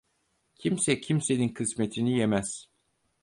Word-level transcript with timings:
Kimse 0.55 0.99
kimsenin 1.01 1.49
kısmetini 1.49 2.17
yemez. 2.17 2.65